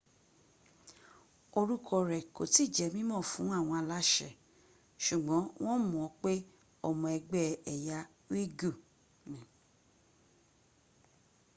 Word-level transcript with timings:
orúkọ 1.59 1.95
rl 2.07 2.15
kò 2.35 2.43
tí 2.53 2.63
jẹ́ 2.75 2.91
mímọ̀ 2.95 3.21
fún 3.31 3.49
àwọn 3.57 3.77
aláṣẹ 3.81 4.29
ṣùgbọ́n 5.05 5.43
wọ́n 5.63 5.79
mọ̀ 5.91 6.07
pé 6.21 6.33
ọmọ 6.87 7.05
ẹgbẹ́ 7.17 7.45
ẹ̀yà 7.73 7.99
uighur 8.31 8.75